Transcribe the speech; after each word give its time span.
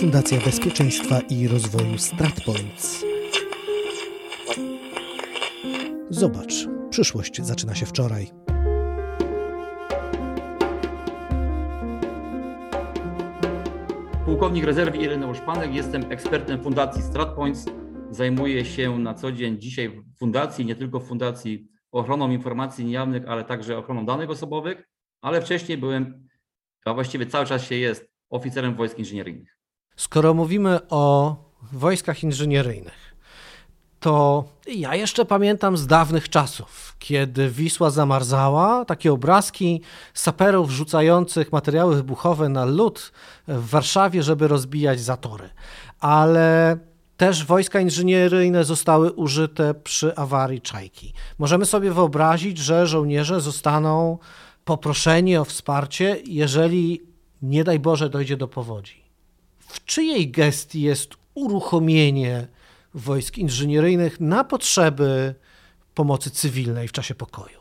Fundacja 0.00 0.40
Bezpieczeństwa 0.40 1.20
i 1.20 1.48
Rozwoju 1.48 1.98
StratPoints. 1.98 3.04
Zobacz, 6.10 6.52
przyszłość 6.90 7.42
zaczyna 7.42 7.74
się 7.74 7.86
wczoraj. 7.86 8.30
Pułkownik 14.24 14.64
rezerwy 14.64 14.98
Ireneusz 14.98 15.40
Panek, 15.40 15.74
jestem 15.74 16.12
ekspertem 16.12 16.62
Fundacji 16.62 17.02
StratPoints. 17.02 17.66
Zajmuję 18.10 18.64
się 18.64 18.98
na 18.98 19.14
co 19.14 19.32
dzień 19.32 19.60
dzisiaj 19.60 19.88
w 19.88 20.18
fundacji, 20.18 20.66
nie 20.66 20.74
tylko 20.74 21.00
w 21.00 21.08
fundacji 21.08 21.68
ochroną 21.92 22.30
informacji 22.30 22.84
niejawnych, 22.84 23.28
ale 23.28 23.44
także 23.44 23.78
ochroną 23.78 24.06
danych 24.06 24.30
osobowych, 24.30 24.88
ale 25.20 25.40
wcześniej 25.40 25.78
byłem, 25.78 26.28
a 26.84 26.94
właściwie 26.94 27.26
cały 27.26 27.46
czas 27.46 27.64
się 27.64 27.74
jest, 27.74 28.10
oficerem 28.30 28.74
wojsk 28.74 28.98
inżynieryjnych. 28.98 29.59
Skoro 30.00 30.34
mówimy 30.34 30.78
o 30.90 31.36
wojskach 31.72 32.22
inżynieryjnych, 32.22 33.16
to 34.00 34.44
ja 34.66 34.94
jeszcze 34.94 35.24
pamiętam 35.24 35.76
z 35.76 35.86
dawnych 35.86 36.28
czasów, 36.28 36.96
kiedy 36.98 37.50
Wisła 37.50 37.90
zamarzała, 37.90 38.84
takie 38.84 39.12
obrazki 39.12 39.82
saperów 40.14 40.70
rzucających 40.70 41.52
materiały 41.52 41.94
wybuchowe 41.96 42.48
na 42.48 42.64
lód 42.64 43.12
w 43.48 43.68
Warszawie, 43.68 44.22
żeby 44.22 44.48
rozbijać 44.48 45.00
zatory. 45.00 45.50
Ale 45.98 46.78
też 47.16 47.44
wojska 47.44 47.80
inżynieryjne 47.80 48.64
zostały 48.64 49.12
użyte 49.12 49.74
przy 49.74 50.16
awarii 50.16 50.60
Czajki. 50.60 51.12
Możemy 51.38 51.66
sobie 51.66 51.92
wyobrazić, 51.92 52.58
że 52.58 52.86
żołnierze 52.86 53.40
zostaną 53.40 54.18
poproszeni 54.64 55.36
o 55.36 55.44
wsparcie, 55.44 56.16
jeżeli 56.24 57.02
nie 57.42 57.64
daj 57.64 57.78
Boże 57.78 58.10
dojdzie 58.10 58.36
do 58.36 58.48
powodzi. 58.48 59.09
W 59.70 59.84
czyjej 59.84 60.30
gestii 60.30 60.82
jest 60.82 61.14
uruchomienie 61.34 62.48
wojsk 62.94 63.38
inżynieryjnych 63.38 64.20
na 64.20 64.44
potrzeby 64.44 65.34
pomocy 65.94 66.30
cywilnej 66.30 66.88
w 66.88 66.92
czasie 66.92 67.14
pokoju? 67.14 67.58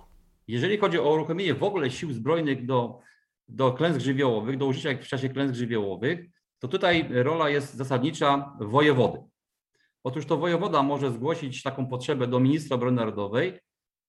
Jeżeli 0.47 0.77
chodzi 0.77 0.99
o 0.99 1.13
uruchomienie 1.13 1.53
w 1.53 1.63
ogóle 1.63 1.91
sił 1.91 2.13
zbrojnych 2.13 2.65
do, 2.65 2.99
do 3.47 3.73
klęsk 3.73 3.99
żywiołowych, 3.99 4.57
do 4.57 4.65
użycia 4.65 4.97
w 4.97 5.07
czasie 5.07 5.29
klęsk 5.29 5.55
żywiołowych, 5.55 6.19
to 6.59 6.67
tutaj 6.67 7.09
rola 7.09 7.49
jest 7.49 7.73
zasadnicza 7.73 8.57
wojewody. 8.59 9.19
Otóż 10.03 10.25
to 10.25 10.37
wojewoda 10.37 10.83
może 10.83 11.11
zgłosić 11.11 11.63
taką 11.63 11.87
potrzebę 11.87 12.27
do 12.27 12.39
ministra 12.39 12.75
obrony 12.75 12.95
narodowej, 12.95 13.59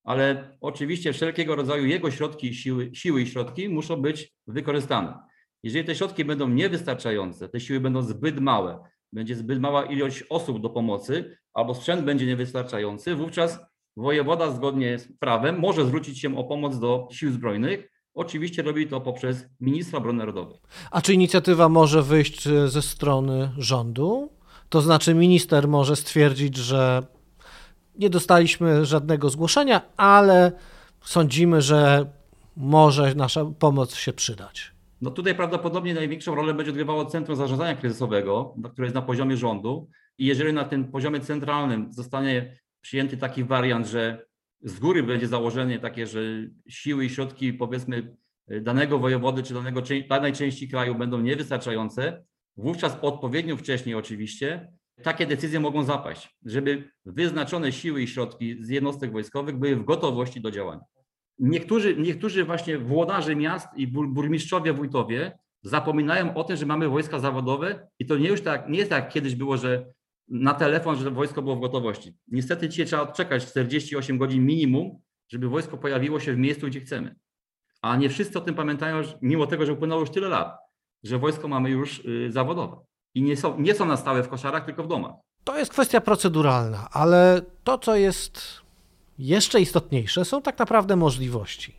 ale 0.04 0.56
oczywiście 0.60 1.12
wszelkiego 1.12 1.56
rodzaju 1.56 1.86
jego 1.86 2.10
środki, 2.10 2.54
siły, 2.54 2.90
siły 2.94 3.22
i 3.22 3.26
środki 3.26 3.68
muszą 3.68 3.96
być 3.96 4.32
wykorzystane. 4.46 5.29
Jeżeli 5.62 5.84
te 5.84 5.94
środki 5.94 6.24
będą 6.24 6.48
niewystarczające, 6.48 7.48
te 7.48 7.60
siły 7.60 7.80
będą 7.80 8.02
zbyt 8.02 8.40
małe, 8.40 8.78
będzie 9.12 9.36
zbyt 9.36 9.60
mała 9.60 9.84
ilość 9.84 10.24
osób 10.30 10.62
do 10.62 10.70
pomocy, 10.70 11.38
albo 11.54 11.74
sprzęt 11.74 12.04
będzie 12.04 12.26
niewystarczający, 12.26 13.14
wówczas 13.14 13.58
wojewoda 13.96 14.50
zgodnie 14.50 14.98
z 14.98 15.08
prawem 15.18 15.58
może 15.58 15.86
zwrócić 15.86 16.20
się 16.20 16.38
o 16.38 16.44
pomoc 16.44 16.78
do 16.78 17.08
sił 17.12 17.32
zbrojnych. 17.32 17.90
Oczywiście 18.14 18.62
robi 18.62 18.86
to 18.86 19.00
poprzez 19.00 19.44
ministra 19.60 19.98
obrony 19.98 20.18
narodowej. 20.18 20.58
A 20.90 21.02
czy 21.02 21.14
inicjatywa 21.14 21.68
może 21.68 22.02
wyjść 22.02 22.48
ze 22.66 22.82
strony 22.82 23.50
rządu? 23.58 24.32
To 24.68 24.80
znaczy, 24.80 25.14
minister 25.14 25.68
może 25.68 25.96
stwierdzić, 25.96 26.56
że 26.56 27.02
nie 27.98 28.10
dostaliśmy 28.10 28.84
żadnego 28.84 29.30
zgłoszenia, 29.30 29.80
ale 29.96 30.52
sądzimy, 31.04 31.62
że 31.62 32.06
może 32.56 33.14
nasza 33.14 33.44
pomoc 33.58 33.94
się 33.94 34.12
przydać. 34.12 34.72
No 35.00 35.10
tutaj 35.10 35.34
prawdopodobnie 35.34 35.94
największą 35.94 36.34
rolę 36.34 36.54
będzie 36.54 36.70
odgrywało 36.70 37.04
Centrum 37.04 37.36
Zarządzania 37.36 37.76
Kryzysowego, 37.76 38.54
które 38.72 38.86
jest 38.86 38.94
na 38.94 39.02
poziomie 39.02 39.36
rządu. 39.36 39.90
I 40.18 40.26
jeżeli 40.26 40.52
na 40.52 40.64
tym 40.64 40.92
poziomie 40.92 41.20
centralnym 41.20 41.92
zostanie 41.92 42.58
przyjęty 42.80 43.16
taki 43.16 43.44
wariant, 43.44 43.86
że 43.86 44.26
z 44.62 44.78
góry 44.78 45.02
będzie 45.02 45.28
założenie 45.28 45.78
takie, 45.78 46.06
że 46.06 46.20
siły 46.68 47.04
i 47.04 47.10
środki 47.10 47.52
powiedzmy 47.52 48.16
danego 48.62 48.98
wojewody 48.98 49.42
czy 49.42 49.54
danego, 49.54 49.82
danej 50.08 50.32
części 50.32 50.68
kraju 50.68 50.94
będą 50.94 51.20
niewystarczające, 51.20 52.24
wówczas 52.56 52.98
odpowiednio 53.02 53.56
wcześniej 53.56 53.94
oczywiście 53.94 54.72
takie 55.02 55.26
decyzje 55.26 55.60
mogą 55.60 55.84
zapaść, 55.84 56.36
żeby 56.44 56.90
wyznaczone 57.04 57.72
siły 57.72 58.02
i 58.02 58.08
środki 58.08 58.64
z 58.64 58.68
jednostek 58.68 59.12
wojskowych 59.12 59.58
były 59.58 59.76
w 59.76 59.84
gotowości 59.84 60.40
do 60.40 60.50
działania. 60.50 60.84
Niektórzy, 61.40 61.96
niektórzy 61.96 62.44
właśnie 62.44 62.78
włodarze 62.78 63.36
miast 63.36 63.68
i 63.76 63.86
burmistrzowie, 63.86 64.72
wójtowie 64.72 65.38
zapominają 65.62 66.34
o 66.34 66.44
tym, 66.44 66.56
że 66.56 66.66
mamy 66.66 66.88
wojska 66.88 67.18
zawodowe 67.18 67.88
i 67.98 68.06
to 68.06 68.16
nie 68.16 68.28
już 68.28 68.40
tak, 68.40 68.68
nie 68.68 68.78
jest 68.78 68.90
tak 68.90 69.04
jak 69.04 69.12
kiedyś 69.12 69.34
było, 69.34 69.56
że 69.56 69.92
na 70.28 70.54
telefon, 70.54 70.96
że 70.96 71.10
wojsko 71.10 71.42
było 71.42 71.56
w 71.56 71.60
gotowości. 71.60 72.14
Niestety 72.28 72.68
dzisiaj 72.68 72.86
trzeba 72.86 73.02
odczekać 73.02 73.46
48 73.46 74.18
godzin 74.18 74.46
minimum, 74.46 74.98
żeby 75.28 75.48
wojsko 75.48 75.76
pojawiło 75.76 76.20
się 76.20 76.32
w 76.32 76.38
miejscu, 76.38 76.66
gdzie 76.66 76.80
chcemy. 76.80 77.16
A 77.82 77.96
nie 77.96 78.08
wszyscy 78.08 78.38
o 78.38 78.40
tym 78.40 78.54
pamiętają, 78.54 79.02
mimo 79.22 79.46
tego, 79.46 79.66
że 79.66 79.72
upłynęło 79.72 80.00
już 80.00 80.10
tyle 80.10 80.28
lat, 80.28 80.58
że 81.02 81.18
wojsko 81.18 81.48
mamy 81.48 81.70
już 81.70 82.04
y, 82.04 82.32
zawodowe 82.32 82.76
i 83.14 83.22
nie 83.22 83.36
są, 83.36 83.60
nie 83.60 83.74
są 83.74 83.86
na 83.86 83.96
stałe 83.96 84.22
w 84.22 84.28
koszarach, 84.28 84.64
tylko 84.64 84.82
w 84.82 84.88
domach. 84.88 85.14
To 85.44 85.58
jest 85.58 85.70
kwestia 85.70 86.00
proceduralna, 86.00 86.88
ale 86.92 87.42
to, 87.64 87.78
co 87.78 87.96
jest 87.96 88.59
jeszcze 89.20 89.60
istotniejsze, 89.60 90.24
są 90.24 90.42
tak 90.42 90.58
naprawdę 90.58 90.96
możliwości. 90.96 91.74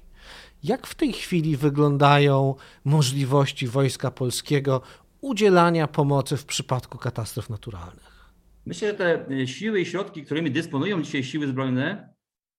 Jak 0.64 0.88
w 0.88 0.96
tej 0.96 1.14
chwili 1.14 1.58
wyglądają 1.58 2.56
możliwości 2.86 3.68
Wojska 3.68 4.12
Polskiego 4.12 4.82
udzielania 5.22 5.88
pomocy 5.88 6.38
w 6.38 6.46
przypadku 6.46 6.98
katastrof 6.98 7.50
naturalnych? 7.50 8.32
Myślę, 8.66 8.88
że 8.88 8.94
te 8.94 9.32
y, 9.32 9.48
siły 9.48 9.82
i 9.82 9.86
środki, 9.86 10.24
którymi 10.24 10.52
dysponują 10.52 11.02
dzisiaj 11.02 11.24
siły 11.24 11.48
zbrojne, 11.48 12.14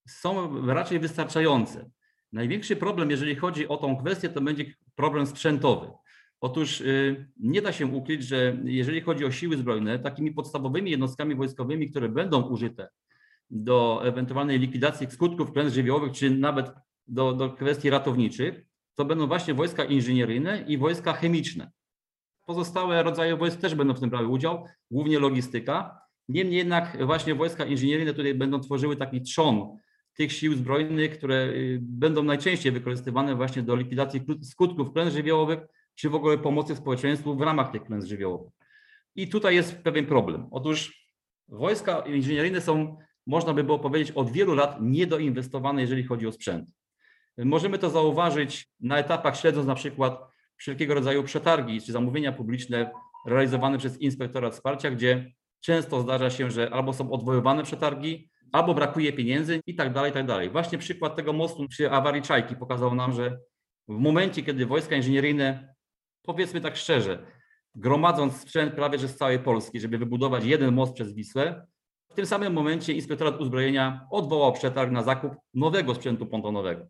są 0.07 0.65
raczej 0.67 0.99
wystarczające. 0.99 1.89
Największy 2.31 2.75
problem, 2.75 3.11
jeżeli 3.11 3.35
chodzi 3.35 3.67
o 3.67 3.77
tą 3.77 3.97
kwestię, 3.97 4.29
to 4.29 4.41
będzie 4.41 4.65
problem 4.95 5.27
sprzętowy. 5.27 5.87
Otóż 6.41 6.81
y, 6.81 7.31
nie 7.39 7.61
da 7.61 7.71
się 7.71 7.85
ukryć, 7.85 8.23
że 8.23 8.57
jeżeli 8.63 9.01
chodzi 9.01 9.25
o 9.25 9.31
siły 9.31 9.57
zbrojne, 9.57 9.99
takimi 9.99 10.31
podstawowymi 10.31 10.91
jednostkami 10.91 11.35
wojskowymi, 11.35 11.89
które 11.89 12.09
będą 12.09 12.41
użyte 12.41 12.89
do 13.53 14.01
ewentualnej 14.05 14.59
likwidacji 14.59 15.07
skutków 15.11 15.51
klęsk 15.51 15.75
żywiołowych, 15.75 16.11
czy 16.11 16.29
nawet 16.29 16.71
do, 17.07 17.33
do 17.33 17.49
kwestii 17.49 17.89
ratowniczych, 17.89 18.65
to 18.95 19.05
będą 19.05 19.27
właśnie 19.27 19.53
wojska 19.53 19.83
inżynieryjne 19.83 20.63
i 20.67 20.77
wojska 20.77 21.13
chemiczne. 21.13 21.71
Pozostałe 22.45 23.03
rodzaje 23.03 23.37
wojsk 23.37 23.59
też 23.59 23.75
będą 23.75 23.93
w 23.93 23.99
tym 23.99 24.09
brały 24.09 24.27
udział, 24.27 24.65
głównie 24.91 25.19
logistyka. 25.19 25.99
Niemniej 26.29 26.57
jednak 26.57 27.05
właśnie 27.05 27.35
wojska 27.35 27.65
inżynieryjne 27.65 28.13
tutaj 28.13 28.33
będą 28.33 28.59
tworzyły 28.59 28.95
taki 28.95 29.21
trzon 29.21 29.77
tych 30.13 30.31
sił 30.31 30.55
zbrojnych, 30.55 31.17
które 31.17 31.35
y, 31.35 31.79
będą 31.81 32.23
najczęściej 32.23 32.71
wykorzystywane 32.71 33.35
właśnie 33.35 33.61
do 33.61 33.75
likwidacji 33.75 34.21
skutków 34.43 34.93
klęsk 34.93 35.15
żywiołowych, 35.15 35.59
czy 35.95 36.09
w 36.09 36.15
ogóle 36.15 36.37
pomocy 36.37 36.75
społeczeństwu 36.75 37.35
w 37.35 37.41
ramach 37.41 37.71
tych 37.71 37.83
klęsk 37.83 38.07
żywiołowych. 38.07 38.51
I 39.15 39.27
tutaj 39.27 39.55
jest 39.55 39.83
pewien 39.83 40.05
problem. 40.05 40.47
Otóż 40.51 41.03
wojska 41.47 41.99
inżynieryjne 41.99 42.61
są, 42.61 42.97
można 43.27 43.53
by 43.53 43.63
było 43.63 43.79
powiedzieć, 43.79 44.11
od 44.11 44.31
wielu 44.31 44.55
lat 44.55 44.77
niedoinwestowane, 44.81 45.81
jeżeli 45.81 46.03
chodzi 46.03 46.27
o 46.27 46.31
sprzęt. 46.31 46.69
Możemy 47.37 47.77
to 47.79 47.89
zauważyć 47.89 48.67
na 48.79 48.97
etapach, 48.97 49.37
śledząc 49.37 49.67
na 49.67 49.75
przykład 49.75 50.19
wszelkiego 50.57 50.93
rodzaju 50.93 51.23
przetargi 51.23 51.81
czy 51.81 51.91
zamówienia 51.91 52.31
publiczne 52.31 52.91
realizowane 53.25 53.77
przez 53.77 54.01
Inspektorat 54.01 54.53
Wsparcia, 54.53 54.91
gdzie 54.91 55.33
często 55.61 56.01
zdarza 56.01 56.29
się, 56.29 56.51
że 56.51 56.69
albo 56.73 56.93
są 56.93 57.11
odwoływane 57.11 57.63
przetargi, 57.63 58.29
albo 58.51 58.73
brakuje 58.73 59.13
pieniędzy 59.13 59.61
i 59.67 59.75
tak 59.75 59.93
dalej, 59.93 60.11
i 60.11 60.13
tak 60.13 60.25
dalej. 60.25 60.49
Właśnie 60.49 60.77
przykład 60.77 61.15
tego 61.15 61.33
mostu 61.33 61.67
przy 61.67 61.91
awarii 61.91 62.21
Czajki 62.21 62.55
pokazał 62.55 62.95
nam, 62.95 63.13
że 63.13 63.37
w 63.87 63.97
momencie, 63.97 64.43
kiedy 64.43 64.65
wojska 64.65 64.95
inżynieryjne 64.95 65.75
powiedzmy 66.21 66.61
tak 66.61 66.77
szczerze, 66.77 67.25
gromadząc 67.75 68.37
sprzęt 68.37 68.73
prawie 68.73 68.99
że 68.99 69.07
z 69.07 69.15
całej 69.15 69.39
Polski, 69.39 69.79
żeby 69.79 69.97
wybudować 69.97 70.45
jeden 70.45 70.73
most 70.73 70.93
przez 70.93 71.13
Wisłę, 71.13 71.65
w 72.13 72.15
tym 72.15 72.25
samym 72.25 72.53
momencie 72.53 72.93
Inspektorat 72.93 73.41
Uzbrojenia 73.41 74.07
odwołał 74.11 74.53
przetarg 74.53 74.91
na 74.91 75.03
zakup 75.03 75.35
nowego 75.53 75.95
sprzętu 75.95 76.25
pontonowego. 76.25 76.87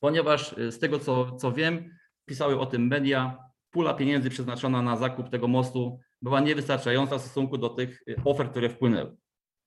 Ponieważ 0.00 0.52
y, 0.52 0.72
z 0.72 0.78
tego, 0.78 0.98
co, 0.98 1.32
co 1.32 1.52
wiem, 1.52 1.98
pisały 2.24 2.60
o 2.60 2.66
tym 2.66 2.86
media, 2.86 3.38
pula 3.70 3.94
pieniędzy 3.94 4.30
przeznaczona 4.30 4.82
na 4.82 4.96
zakup 4.96 5.28
tego 5.28 5.48
mostu 5.48 6.00
była 6.22 6.40
niewystarczająca 6.40 7.18
w 7.18 7.20
stosunku 7.20 7.58
do 7.58 7.68
tych 7.68 8.02
y, 8.08 8.16
ofert, 8.24 8.50
które 8.50 8.68
wpłynęły. 8.68 9.16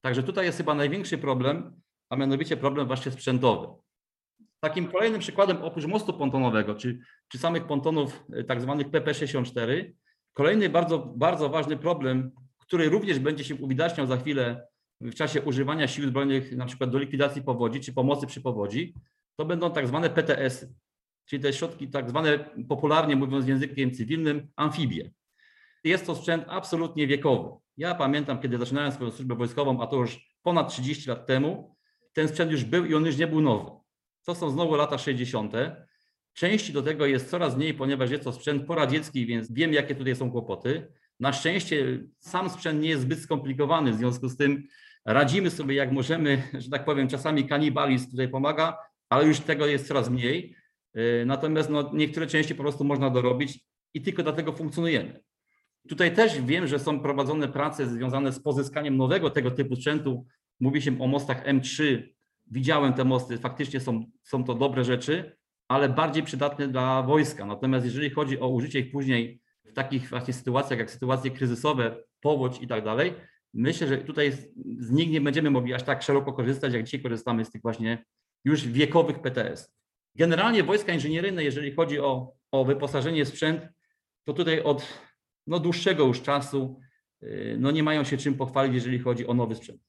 Także 0.02 0.24
tutaj 0.24 0.46
jest 0.46 0.58
chyba 0.58 0.74
największy 0.74 1.18
problem, 1.18 1.82
a 2.10 2.16
mianowicie 2.16 2.58
problem 2.58 2.88
właśnie 2.88 3.12
sprzętowy. 3.12 3.68
Takim 4.60 4.88
kolejnym 4.88 5.20
przykładem 5.20 5.58
oprócz 5.58 5.86
mostu 5.86 6.14
pontonowego, 6.14 6.76
czy, 6.76 7.00
czy 7.28 7.38
samych 7.38 7.68
pontonów 7.68 8.24
e, 8.34 8.44
tak 8.44 8.62
zwanych 8.62 8.88
PP64, 8.88 9.92
kolejny 10.34 10.70
bardzo, 10.70 11.00
bardzo 11.00 11.50
ważny 11.50 11.78
problem, 11.78 12.32
który 12.72 12.90
również 12.90 13.20
będzie 13.20 13.44
się 13.44 13.56
uwidaczniał 13.56 14.08
za 14.08 14.18
chwilę 14.18 14.68
w 15.02 15.14
czasie 15.14 15.42
używania 15.42 15.88
sił 15.88 16.08
zbrojnych, 16.08 16.52
na 16.52 16.66
przykład 16.66 16.90
do 16.90 16.98
likwidacji 16.98 17.42
powodzi 17.42 17.80
czy 17.80 17.94
pomocy 17.94 18.28
przy 18.28 18.42
powodzi, 18.42 18.94
to 19.36 19.46
będą 19.46 19.72
tak 19.72 19.88
zwane 19.88 20.10
PTS, 20.10 20.66
czyli 21.26 21.42
te 21.42 21.54
środki 21.54 21.88
tak 21.88 22.10
zwane 22.10 22.40
popularnie 22.70 23.16
mówiąc 23.16 23.48
językiem 23.48 23.94
cywilnym 23.94 24.48
amfibie. 24.56 25.12
jest 25.84 26.06
to 26.06 26.16
sprzęt 26.16 26.44
absolutnie 26.48 27.08
wiekowy. 27.08 27.50
Ja 27.78 27.96
pamiętam, 27.96 28.42
kiedy 28.42 28.58
zaczynałem 28.58 28.92
swoją 28.92 29.12
służbę 29.12 29.36
wojskową, 29.36 29.82
a 29.82 29.88
to 29.88 29.96
już 29.96 30.38
ponad 30.42 30.70
30 30.70 31.10
lat 31.10 31.28
temu, 31.28 31.76
ten 32.14 32.28
sprzęt 32.28 32.52
już 32.52 32.64
był 32.64 32.86
i 32.86 32.96
on 32.96 33.06
już 33.06 33.18
nie 33.18 33.28
był 33.28 33.42
nowy. 33.42 33.72
To 34.26 34.36
są 34.36 34.50
znowu 34.50 34.76
lata 34.76 34.98
60. 34.98 35.54
Części 36.34 36.74
do 36.74 36.82
tego 36.82 37.06
jest 37.06 37.30
coraz 37.30 37.58
mniej, 37.58 37.74
ponieważ 37.74 38.12
jest 38.12 38.24
to 38.24 38.34
sprzęt 38.34 38.68
poradziecki, 38.68 39.26
więc 39.26 39.52
wiem, 39.52 39.74
jakie 39.74 39.96
tutaj 39.96 40.16
są 40.16 40.32
kłopoty. 40.32 41.01
Na 41.22 41.34
szczęście 41.34 42.04
sam 42.20 42.50
sprzęt 42.50 42.82
nie 42.82 42.90
jest 42.90 43.02
zbyt 43.02 43.20
skomplikowany, 43.20 43.92
w 43.92 43.96
związku 43.96 44.30
z 44.30 44.38
tym 44.38 44.64
radzimy 45.06 45.50
sobie 45.50 45.76
jak 45.76 45.92
możemy, 45.92 46.44
że 46.60 46.70
tak 46.70 46.86
powiem, 46.86 47.08
czasami 47.08 47.48
kanibalizm 47.48 48.12
tutaj 48.12 48.30
pomaga, 48.30 48.78
ale 49.10 49.28
już 49.28 49.40
tego 49.40 49.66
jest 49.66 49.88
coraz 49.88 50.10
mniej. 50.10 50.56
Y, 50.98 51.24
natomiast 51.26 51.70
no, 51.70 51.92
niektóre 51.94 52.28
części 52.28 52.56
po 52.56 52.64
prostu 52.64 52.84
można 52.84 53.10
dorobić 53.10 53.60
i 53.94 54.02
tylko 54.02 54.24
dlatego 54.24 54.52
funkcjonujemy. 54.52 55.24
Tutaj 55.90 56.16
też 56.16 56.42
wiem, 56.42 56.68
że 56.68 56.80
są 56.80 57.00
prowadzone 57.00 57.48
prace 57.48 57.88
związane 57.88 58.32
z 58.32 58.40
pozyskaniem 58.40 58.98
nowego 58.98 59.30
tego 59.30 59.52
typu 59.52 59.76
sprzętu. 59.76 60.26
Mówi 60.60 60.82
się 60.82 61.02
o 61.02 61.08
mostach 61.08 61.48
M3. 61.48 62.04
Widziałem 62.52 62.94
te 62.94 63.06
mosty, 63.06 63.38
faktycznie 63.38 63.80
są, 63.80 64.06
są 64.24 64.44
to 64.44 64.54
dobre 64.54 64.84
rzeczy, 64.84 65.38
ale 65.68 65.90
bardziej 65.90 66.24
przydatne 66.24 66.68
dla 66.68 67.04
wojska. 67.04 67.46
Natomiast 67.46 67.86
jeżeli 67.86 68.10
chodzi 68.10 68.40
o 68.40 68.48
użycie 68.48 68.80
ich 68.80 68.92
później 68.92 69.41
w 69.66 69.74
takich 69.74 70.10
właśnie 70.10 70.34
sytuacjach, 70.34 70.80
jak 70.80 70.92
sytuacje 70.92 71.32
kryzysowe, 71.32 71.96
powódź 72.22 72.62
i 72.62 72.68
tak 72.68 72.84
dalej, 72.84 73.14
myślę, 73.54 73.88
że 73.88 73.98
tutaj 73.98 74.32
z 74.78 74.92
nich 74.92 75.10
nie 75.10 75.22
będziemy 75.22 75.52
mogli 75.52 75.74
aż 75.74 75.84
tak 75.84 76.04
szeroko 76.04 76.34
korzystać, 76.34 76.74
jak 76.74 76.84
dzisiaj 76.84 77.02
korzystamy 77.02 77.46
z 77.46 77.52
tych 77.52 77.62
właśnie 77.62 78.06
już 78.46 78.68
wiekowych 78.68 79.22
PTS. 79.22 79.74
Generalnie 80.16 80.64
wojska 80.64 80.94
inżynieryjne, 80.94 81.44
jeżeli 81.44 81.72
chodzi 81.72 82.00
o, 82.00 82.34
o 82.52 82.66
wyposażenie 82.66 83.26
sprzęt, 83.26 83.62
to 84.24 84.34
tutaj 84.34 84.62
od 84.62 84.88
no, 85.48 85.60
dłuższego 85.60 86.06
już 86.06 86.22
czasu 86.22 86.80
y, 87.24 87.56
no, 87.60 87.72
nie 87.72 87.84
mają 87.84 88.04
się 88.04 88.18
czym 88.18 88.34
pochwalić, 88.34 88.74
jeżeli 88.74 89.00
chodzi 89.00 89.28
o 89.28 89.34
nowy 89.34 89.56
sprzęt. 89.56 89.82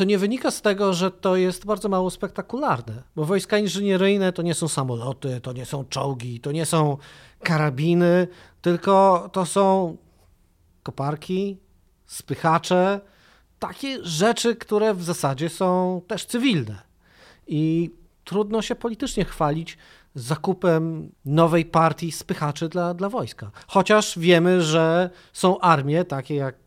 A 0.00 0.04
nie 0.04 0.18
wynika 0.18 0.50
z 0.50 0.62
tego, 0.62 0.94
że 0.94 1.10
to 1.10 1.36
jest 1.36 1.66
bardzo 1.66 1.88
mało 1.88 2.10
spektakularne, 2.10 3.02
bo 3.16 3.24
wojska 3.24 3.58
inżynieryjne 3.58 4.32
to 4.32 4.42
nie 4.42 4.54
są 4.54 4.68
samoloty, 4.68 5.40
to 5.40 5.52
nie 5.52 5.66
są 5.66 5.84
czołgi, 5.84 6.40
to 6.40 6.52
nie 6.52 6.66
są 6.66 6.96
karabiny, 7.42 8.28
tylko 8.62 9.28
to 9.32 9.46
są 9.46 9.96
koparki, 10.82 11.58
spychacze, 12.06 13.00
takie 13.58 14.04
rzeczy, 14.04 14.56
które 14.56 14.94
w 14.94 15.02
zasadzie 15.02 15.48
są 15.48 16.00
też 16.06 16.26
cywilne. 16.26 16.82
I 17.46 17.90
trudno 18.24 18.62
się 18.62 18.74
politycznie 18.74 19.24
chwalić 19.24 19.78
zakupem 20.14 21.12
nowej 21.24 21.64
partii 21.64 22.12
spychaczy 22.12 22.68
dla, 22.68 22.94
dla 22.94 23.08
wojska. 23.08 23.50
Chociaż 23.66 24.18
wiemy, 24.18 24.62
że 24.62 25.10
są 25.32 25.58
armie, 25.60 26.04
takie 26.04 26.34
jak 26.34 26.63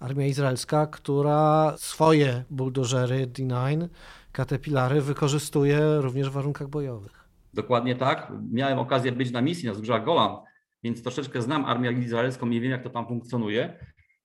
armia 0.00 0.26
izraelska, 0.26 0.86
która 0.86 1.74
swoje 1.78 2.44
buldożery 2.50 3.26
D9, 3.26 3.88
Caterpillary 4.32 5.00
wykorzystuje 5.00 5.80
również 6.00 6.30
w 6.30 6.32
warunkach 6.32 6.68
bojowych. 6.68 7.28
Dokładnie 7.54 7.96
tak. 7.96 8.32
Miałem 8.52 8.78
okazję 8.78 9.12
być 9.12 9.30
na 9.30 9.42
misji 9.42 9.66
na 9.66 9.72
wzgórzach 9.72 10.04
Golan, 10.04 10.36
więc 10.82 11.02
troszeczkę 11.02 11.42
znam 11.42 11.64
armię 11.64 11.92
izraelską 11.92 12.50
i 12.50 12.60
wiem, 12.60 12.70
jak 12.70 12.82
to 12.82 12.90
tam 12.90 13.06
funkcjonuje. 13.06 13.78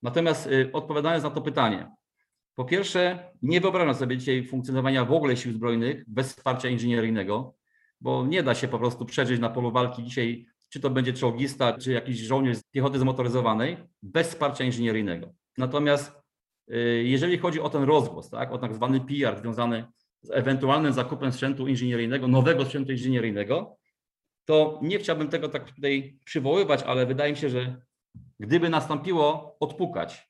Natomiast 0.04 0.48
y, 0.48 0.70
odpowiadając 0.74 1.24
na 1.24 1.30
to 1.30 1.42
pytanie, 1.42 1.92
po 2.56 2.66
pierwsze, 2.66 3.32
nie 3.42 3.62
wyobrażam 3.62 3.96
sobie 3.96 4.18
dzisiaj 4.18 4.48
funkcjonowania 4.48 5.06
w 5.06 5.12
ogóle 5.12 5.38
sił 5.38 5.54
zbrojnych 5.54 6.04
bez 6.08 6.36
wsparcia 6.36 6.70
inżynieryjnego, 6.70 7.56
bo 8.02 8.26
nie 8.26 8.44
da 8.44 8.56
się 8.56 8.68
po 8.68 8.80
prostu 8.80 9.06
przeżyć 9.06 9.40
na 9.40 9.50
polu 9.50 9.72
walki 9.72 10.04
dzisiaj, 10.04 10.46
czy 10.70 10.80
to 10.80 10.90
będzie 10.90 11.14
czołgista, 11.14 11.78
czy 11.78 11.92
jakiś 11.92 12.20
żołnierz 12.20 12.58
z 12.58 12.64
piechoty 12.64 13.00
zmotoryzowanej, 13.00 13.78
bez 14.02 14.28
wsparcia 14.28 14.64
inżynieryjnego. 14.64 15.34
Natomiast 15.58 16.22
y, 16.72 17.04
jeżeli 17.06 17.38
chodzi 17.38 17.62
o 17.62 17.70
ten 17.70 17.84
rozgłos, 17.84 18.30
tak, 18.30 18.52
o 18.52 18.58
tak 18.58 18.74
zwany 18.74 19.02
PR 19.02 19.40
związany 19.40 19.86
z 20.22 20.32
ewentualnym 20.32 20.94
zakupem 20.94 21.32
sprzętu 21.32 21.68
inżynieryjnego, 21.68 22.28
nowego 22.28 22.66
sprzętu 22.66 22.92
inżynieryjnego, 22.92 23.78
to 24.46 24.80
nie 24.82 25.00
chciałbym 25.00 25.30
tego 25.30 25.50
tak 25.50 25.72
tutaj 25.72 26.20
przywoływać, 26.26 26.84
ale 26.84 27.06
wydaje 27.06 27.32
mi 27.32 27.38
się, 27.38 27.50
że 27.50 27.82
gdyby 28.40 28.70
nastąpiło 28.70 29.58
odpukać 29.60 30.30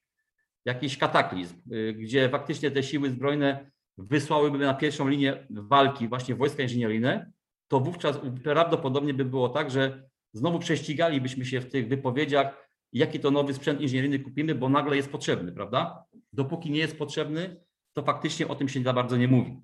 jakiś 0.66 0.98
kataklizm, 0.98 1.56
y, 1.74 1.94
gdzie 1.94 2.30
faktycznie 2.30 2.72
te 2.72 2.84
siły 2.84 3.10
zbrojne 3.10 3.72
wysłałyby 3.98 4.58
na 4.58 4.74
pierwszą 4.74 5.08
linię 5.08 5.48
walki 5.50 6.08
właśnie 6.08 6.36
wojska 6.36 6.64
inżynieryjne, 6.64 7.31
to 7.68 7.80
wówczas 7.80 8.20
prawdopodobnie 8.44 9.14
by 9.14 9.25
było 9.25 9.50
tak, 9.50 9.72
że 9.72 10.10
znowu 10.34 10.60
prześcigalibyśmy 10.60 11.46
się 11.46 11.62
w 11.62 11.72
tych 11.72 11.88
wypowiedziach, 11.88 12.62
jaki 12.94 13.19
to 13.19 13.31
nowy 13.31 13.54
sprzęt 13.54 13.81
inżynieryjny 13.81 14.19
kupimy, 14.19 14.56
bo 14.56 14.69
nagle 14.69 14.95
jest 14.95 15.12
potrzebny, 15.12 15.51
prawda? 15.51 16.04
Dopóki 16.34 16.72
nie 16.72 16.80
jest 16.80 16.98
potrzebny, 16.98 17.63
to 17.94 18.04
faktycznie 18.04 18.48
o 18.48 18.56
tym 18.56 18.69
się 18.69 18.84
za 18.84 18.94
bardzo 18.94 19.18
nie 19.18 19.28
mówi. 19.28 19.62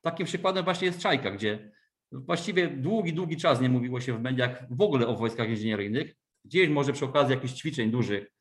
Takim 0.00 0.26
przykładem 0.26 0.64
właśnie 0.64 0.86
jest 0.86 1.00
Czajka, 1.00 1.30
gdzie 1.30 1.70
właściwie 2.12 2.68
długi, 2.68 3.12
długi 3.12 3.36
czas 3.36 3.60
nie 3.60 3.68
mówiło 3.68 4.00
się 4.00 4.18
w 4.18 4.20
mediach 4.20 4.66
w 4.70 4.80
ogóle 4.80 5.06
o 5.06 5.16
wojskach 5.16 5.48
inżynieryjnych. 5.48 6.14
Gdzieś 6.44 6.68
może 6.68 6.92
przy 6.92 7.04
okazji 7.04 7.34
jakichś 7.34 7.54
ćwiczeń 7.54 7.90
dużych 7.90 8.32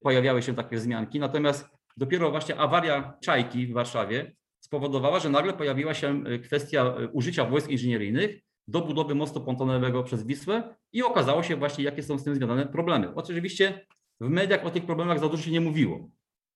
pojawiały 0.00 0.42
się 0.42 0.54
takie 0.54 0.76
wzmianki, 0.76 1.20
natomiast 1.20 1.68
dopiero 1.96 2.30
właśnie 2.30 2.56
awaria 2.56 3.18
Czajki 3.22 3.66
w 3.66 3.72
Warszawie 3.72 4.36
spowodowała, 4.60 5.20
że 5.20 5.30
nagle 5.30 5.52
pojawiła 5.52 5.94
się 5.94 6.22
kwestia 6.44 6.94
użycia 7.12 7.44
wojsk 7.44 7.70
inżynieryjnych 7.70 8.40
do 8.68 8.80
budowy 8.80 9.14
mostu 9.14 9.40
pontonowego 9.40 10.02
przez 10.02 10.22
Wisłę 10.22 10.74
i 10.92 11.02
okazało 11.02 11.42
się 11.42 11.56
właśnie, 11.56 11.84
jakie 11.84 12.02
są 12.02 12.18
z 12.18 12.24
tym 12.24 12.34
związane 12.34 12.66
problemy. 12.66 13.14
Oczywiście 13.14 13.86
w 14.20 14.28
mediach 14.28 14.66
o 14.66 14.70
tych 14.70 14.86
problemach 14.86 15.20
za 15.20 15.28
dużo 15.28 15.42
się 15.42 15.50
nie 15.50 15.60
mówiło, 15.60 16.10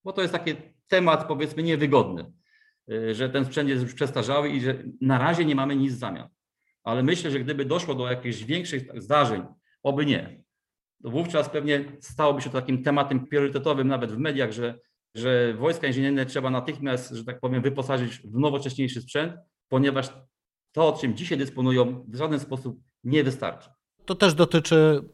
bo 0.05 0.12
to 0.12 0.23
jest 0.23 0.35
taki 0.35 0.55
temat 0.89 1.29
powiedzmy 1.29 1.62
niewygodny, 1.62 2.33
e, 2.91 3.15
że 3.15 3.29
ten 3.29 3.45
sprzęt 3.45 3.69
jest 3.69 3.83
już 3.83 3.95
przestarzały 3.95 4.49
i 4.49 4.61
że 4.61 4.83
na 5.01 5.19
razie 5.19 5.45
nie 5.45 5.55
mamy 5.55 5.77
nic 5.77 5.93
w 5.93 5.99
zamian. 5.99 6.29
Ale 6.85 7.03
myślę, 7.03 7.31
że 7.31 7.41
gdyby 7.41 7.65
doszło 7.65 7.95
do 7.95 8.11
jakichś 8.11 8.45
większych 8.45 9.03
zdarzeń, 9.03 9.43
oby 9.83 10.07
nie, 10.07 10.43
wówczas 11.00 11.49
pewnie 11.49 11.85
stałoby 12.00 12.43
się 12.43 12.50
to 12.50 12.61
takim 12.61 12.83
tematem 12.83 13.26
priorytetowym 13.26 13.88
nawet 13.88 14.12
w 14.12 14.19
mediach, 14.19 14.52
że, 14.52 14.79
że 15.14 15.55
wojska 15.55 15.87
inżynieryjne 15.87 16.26
trzeba 16.26 16.50
natychmiast, 16.50 17.11
że 17.11 17.25
tak 17.25 17.40
powiem, 17.40 17.62
wyposażyć 17.62 18.19
w 18.19 18.38
nowocześniejszy 18.38 19.02
sprzęt, 19.02 19.35
ponieważ 19.69 20.12
to, 20.73 20.95
o 20.95 20.99
czym 20.99 21.17
dzisiaj 21.17 21.39
dysponują, 21.39 22.05
w 22.09 22.17
żaden 22.17 22.41
sposób 22.41 22.81
nie 23.05 23.25
wystarczy. 23.25 23.71
To 24.05 24.15
też 24.15 24.35
dotyczy 24.35 25.05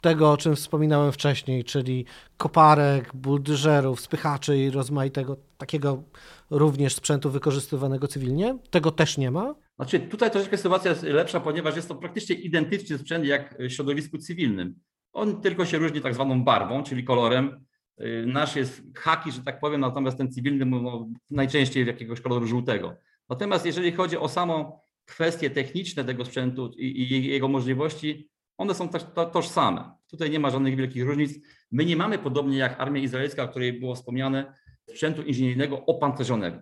tego, 0.00 0.32
o 0.32 0.36
czym 0.36 0.56
wspominałem 0.56 1.12
wcześniej, 1.12 1.64
czyli 1.64 2.04
koparek, 2.36 3.10
buldyżerów, 3.14 4.00
spychaczy 4.00 4.58
i 4.58 4.70
rozmaitego 4.70 5.36
takiego 5.58 6.02
również 6.50 6.94
sprzętu 6.94 7.30
wykorzystywanego 7.30 8.08
cywilnie. 8.08 8.58
Tego 8.70 8.90
też 8.90 9.18
nie 9.18 9.30
ma? 9.30 9.54
Znaczy, 9.76 10.00
tutaj 10.00 10.30
troszeczkę 10.30 10.56
sytuacja 10.56 10.90
jest 10.90 11.02
lepsza, 11.02 11.40
ponieważ 11.40 11.76
jest 11.76 11.88
to 11.88 11.94
praktycznie 11.94 12.36
identyczny 12.36 12.98
sprzęt 12.98 13.24
jak 13.24 13.58
w 13.58 13.70
środowisku 13.70 14.18
cywilnym. 14.18 14.74
On 15.12 15.40
tylko 15.40 15.66
się 15.66 15.78
różni 15.78 16.00
tak 16.00 16.14
zwaną 16.14 16.44
barwą, 16.44 16.82
czyli 16.82 17.04
kolorem. 17.04 17.64
Y, 18.00 18.24
nasz 18.26 18.56
jest 18.56 18.82
haki, 18.96 19.32
że 19.32 19.42
tak 19.42 19.60
powiem, 19.60 19.80
natomiast 19.80 20.18
ten 20.18 20.32
cywilny 20.32 20.66
no, 20.66 21.08
najczęściej 21.30 21.86
jakiegoś 21.86 22.20
koloru 22.20 22.46
żółtego. 22.46 22.96
Natomiast 23.28 23.66
jeżeli 23.66 23.92
chodzi 23.92 24.18
o 24.18 24.28
samą 24.28 24.78
kwestie 25.06 25.50
techniczne 25.50 26.04
tego 26.04 26.24
sprzętu 26.24 26.72
i, 26.76 27.02
i 27.02 27.26
jego 27.26 27.48
możliwości, 27.48 28.28
one 28.58 28.74
są 28.74 28.88
tożsame. 29.32 29.96
Tutaj 30.06 30.30
nie 30.30 30.40
ma 30.40 30.50
żadnych 30.50 30.76
wielkich 30.76 31.04
różnic. 31.04 31.46
My 31.70 31.84
nie 31.84 31.96
mamy, 31.96 32.18
podobnie 32.18 32.58
jak 32.58 32.80
armia 32.80 33.02
izraelska, 33.02 33.42
o 33.42 33.48
której 33.48 33.80
było 33.80 33.94
wspomniane, 33.94 34.54
sprzętu 34.88 35.22
inżynieryjnego 35.22 35.86
opancerzonego. 35.86 36.58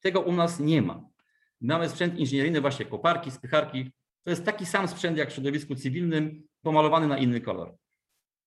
Tego 0.00 0.20
u 0.20 0.32
nas 0.32 0.60
nie 0.60 0.82
ma. 0.82 1.08
Mamy 1.60 1.88
sprzęt 1.88 2.18
inżynieryjny, 2.18 2.60
właśnie 2.60 2.84
koparki, 2.84 3.30
spycharki. 3.30 3.90
To 4.24 4.30
jest 4.30 4.44
taki 4.44 4.66
sam 4.66 4.88
sprzęt 4.88 5.18
jak 5.18 5.30
w 5.30 5.32
środowisku 5.32 5.74
cywilnym, 5.74 6.42
pomalowany 6.62 7.06
na 7.06 7.18
inny 7.18 7.40
kolor. 7.40 7.76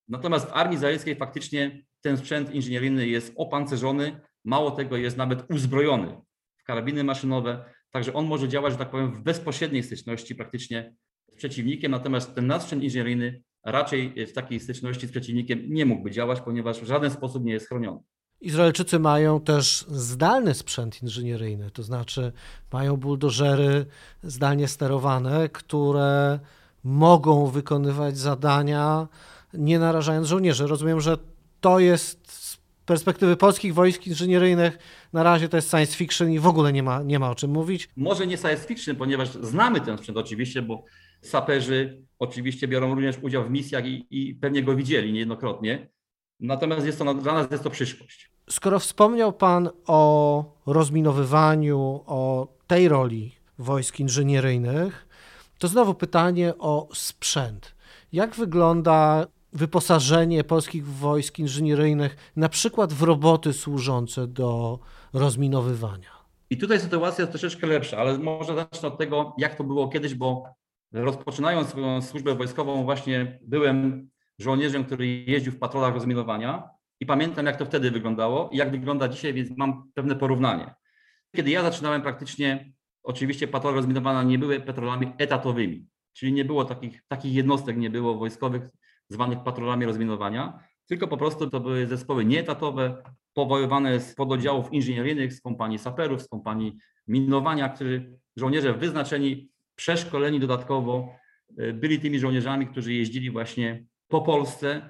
Natomiast 0.08 0.50
w 0.50 0.54
armii 0.54 0.76
izraelskiej 0.76 1.16
faktycznie 1.16 1.86
ten 2.02 2.18
sprzęt 2.18 2.54
inżynieryjny 2.54 3.08
jest 3.08 3.34
opancerzony, 3.36 4.22
mało 4.46 4.72
tego 4.72 4.98
jest 4.98 5.18
nawet 5.18 5.52
uzbrojony 5.52 6.22
w 6.58 6.64
karabiny 6.64 7.04
maszynowe, 7.04 7.66
także 7.92 8.14
on 8.14 8.26
może 8.26 8.48
działać, 8.50 8.74
że 8.74 8.80
tak 8.80 8.92
powiem, 8.92 9.12
w 9.12 9.22
bezpośredniej 9.22 9.84
styczności 9.84 10.36
praktycznie 10.36 10.96
z 11.32 11.36
przeciwnikiem, 11.36 11.92
natomiast 11.92 12.36
ten 12.36 12.48
nasz 12.48 12.64
sprzęt 12.64 12.84
inżynieryjny 12.84 13.44
raczej 13.66 14.26
w 14.28 14.34
takiej 14.34 14.60
styczności 14.60 15.08
z 15.08 15.12
przeciwnikiem 15.12 15.74
nie 15.74 15.86
mógłby 15.86 16.12
działać, 16.12 16.42
ponieważ 16.42 16.82
w 16.82 16.86
żaden 16.86 17.12
sposób 17.12 17.44
nie 17.44 17.54
jest 17.54 17.68
chroniony. 17.68 18.00
Izraelczycy 18.42 19.00
mają 19.00 19.42
też 19.42 19.86
zdalny 19.88 20.54
sprzęt 20.54 21.04
inżynieryjny, 21.04 21.72
to 21.72 21.84
znaczy 21.84 22.32
mają 22.74 22.98
buldożery 22.98 23.86
zdalnie 24.24 24.68
sterowane, 24.68 25.50
które 25.50 26.40
mogą 26.84 27.48
wykonywać 27.48 28.18
zadania, 28.18 29.08
nie 29.54 29.80
narażając 29.80 30.28
żołnierzy. 30.28 30.68
Rozumiem, 30.68 31.02
że 31.02 31.18
to 31.62 31.80
jest 31.80 32.41
perspektywy 32.92 33.38
polskich 33.38 33.74
wojsk 33.74 34.08
inżynieryjnych 34.08 34.78
na 35.14 35.24
razie 35.24 35.50
to 35.50 35.58
jest 35.58 35.70
science 35.70 35.98
fiction 35.98 36.32
i 36.32 36.40
w 36.40 36.48
ogóle 36.48 36.74
nie 36.74 36.84
ma, 36.84 37.04
nie 37.04 37.20
ma 37.20 37.32
o 37.32 37.36
czym 37.36 37.52
mówić. 37.52 37.90
Może 37.96 38.28
nie 38.28 38.38
science 38.38 38.68
fiction, 38.68 38.96
ponieważ 38.96 39.30
znamy 39.30 39.82
ten 39.82 39.98
sprzęt 39.98 40.18
oczywiście, 40.18 40.62
bo 40.62 40.84
saperzy 41.22 42.02
oczywiście 42.20 42.68
biorą 42.68 42.96
również 42.96 43.18
udział 43.22 43.44
w 43.44 43.50
misjach 43.50 43.86
i, 43.86 44.08
i 44.12 44.36
pewnie 44.36 44.64
go 44.64 44.76
widzieli 44.76 45.14
niejednokrotnie. 45.14 45.88
Natomiast 46.40 46.86
jest 46.86 47.00
to, 47.00 47.14
dla 47.14 47.34
nas 47.34 47.52
jest 47.52 47.64
to 47.64 47.70
przyszłość. 47.70 48.32
Skoro 48.50 48.80
wspomniał 48.80 49.34
Pan 49.34 49.70
o 49.88 50.44
rozminowywaniu, 50.66 52.04
o 52.06 52.48
tej 52.68 52.88
roli 52.88 53.36
wojsk 53.58 54.00
inżynieryjnych, 54.00 55.08
to 55.60 55.68
znowu 55.68 55.94
pytanie 55.94 56.54
o 56.58 56.88
sprzęt. 56.94 57.76
Jak 58.12 58.36
wygląda 58.36 59.28
wyposażenie 59.54 60.44
polskich 60.44 60.88
wojsk 60.88 61.40
inżynieryjnych, 61.40 62.32
na 62.36 62.50
przykład 62.50 62.94
w 62.94 63.04
roboty 63.04 63.54
służące 63.54 64.28
do 64.28 64.80
rozminowywania? 65.14 66.22
I 66.50 66.58
tutaj 66.58 66.80
sytuacja 66.80 67.22
jest 67.22 67.32
troszeczkę 67.32 67.68
lepsza, 67.68 67.98
ale 67.98 68.18
może 68.18 68.56
zacznę 68.56 68.88
od 68.88 68.98
tego, 68.98 69.36
jak 69.38 69.56
to 69.56 69.64
było 69.64 69.88
kiedyś, 69.88 70.16
bo 70.16 70.44
rozpoczynając 70.92 71.70
swoją 71.70 72.02
służbę 72.02 72.36
wojskową, 72.36 72.84
właśnie 72.84 73.40
byłem 73.42 74.10
żołnierzem, 74.40 74.86
który 74.86 75.08
jeździł 75.08 75.52
w 75.52 75.60
patrolach 75.60 75.94
rozminowania 75.94 76.70
i 77.00 77.06
pamiętam, 77.06 77.46
jak 77.46 77.58
to 77.58 77.66
wtedy 77.66 77.92
wyglądało 77.92 78.50
i 78.50 78.58
jak 78.58 78.72
wygląda 78.72 79.08
dzisiaj, 79.08 79.34
więc 79.34 79.58
mam 79.58 79.92
pewne 79.94 80.16
porównanie. 80.16 80.74
Kiedy 81.36 81.50
ja 81.50 81.62
zaczynałem 81.62 82.02
praktycznie, 82.02 82.74
oczywiście 83.04 83.48
patrole 83.48 83.76
rozminowania 83.76 84.24
nie 84.24 84.40
były 84.40 84.60
patrolami 84.60 85.14
etatowymi, 85.18 85.88
czyli 86.14 86.34
nie 86.34 86.46
było 86.46 86.66
takich, 86.66 87.04
takich 87.08 87.34
jednostek, 87.34 87.78
nie 87.78 87.90
było 87.90 88.18
wojskowych 88.18 88.70
zwanych 89.12 89.44
patrolami 89.44 89.86
rozminowania, 89.86 90.60
tylko 90.88 91.08
po 91.08 91.18
prostu 91.18 91.50
to 91.50 91.60
były 91.60 91.88
zespoły 91.88 92.26
nieetatowe, 92.26 93.04
powoływane 93.34 94.00
z 94.00 94.16
pododdziałów 94.16 94.74
inżynieryjnych, 94.74 95.34
z 95.34 95.42
kompanii 95.42 95.80
saperów, 95.80 96.22
z 96.22 96.28
kompanii 96.28 96.78
minowania, 97.08 97.70
którzy 97.70 98.20
żołnierze 98.36 98.74
wyznaczeni, 98.74 99.52
przeszkoleni 99.76 100.40
dodatkowo, 100.40 101.16
e, 101.58 101.74
byli 101.74 102.00
tymi 102.00 102.20
żołnierzami, 102.20 102.68
którzy 102.68 102.94
jeździli 102.94 103.32
właśnie 103.32 103.86
po 104.08 104.22
Polsce 104.22 104.90